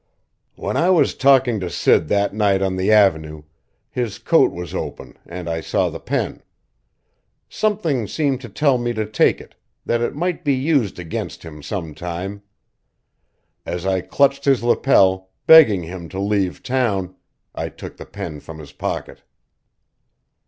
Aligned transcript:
"When 0.55 0.77
I 0.77 0.89
was 0.89 1.13
talking 1.13 1.59
to 1.59 1.69
Sid 1.69 2.07
that 2.07 2.33
night 2.33 2.63
on 2.63 2.75
the 2.75 2.91
Avenue, 2.91 3.43
his 3.87 4.17
coat 4.17 4.51
was 4.51 4.73
open 4.73 5.15
and 5.27 5.47
I 5.47 5.61
saw 5.61 5.91
the 5.91 5.99
pen. 5.99 6.41
Something 7.47 8.07
seemed 8.07 8.41
to 8.41 8.49
tell 8.49 8.79
me 8.79 8.93
to 8.93 9.05
take 9.05 9.39
it, 9.39 9.53
that 9.85 10.01
it 10.01 10.15
might 10.15 10.43
be 10.43 10.55
used 10.55 10.97
against 10.97 11.43
him 11.43 11.61
some 11.61 11.93
time. 11.93 12.41
As 13.63 13.85
I 13.85 14.01
clutched 14.01 14.45
his 14.45 14.63
lapel, 14.63 15.29
begging 15.45 15.83
him 15.83 16.09
to 16.09 16.19
leave 16.19 16.63
town, 16.63 17.13
I 17.53 17.69
took 17.69 17.97
the 17.97 18.05
pen 18.07 18.39
from 18.39 18.57
his 18.57 18.71
pocket." 18.71 19.21